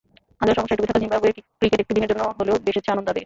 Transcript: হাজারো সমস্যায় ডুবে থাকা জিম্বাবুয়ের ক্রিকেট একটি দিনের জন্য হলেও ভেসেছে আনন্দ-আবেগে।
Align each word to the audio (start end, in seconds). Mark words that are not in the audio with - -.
হাজারো 0.41 0.57
সমস্যায় 0.57 0.77
ডুবে 0.77 0.89
থাকা 0.89 1.01
জিম্বাবুয়ের 1.03 1.35
ক্রিকেট 1.59 1.79
একটি 1.81 1.93
দিনের 1.97 2.09
জন্য 2.11 2.23
হলেও 2.37 2.63
ভেসেছে 2.65 2.89
আনন্দ-আবেগে। 2.93 3.19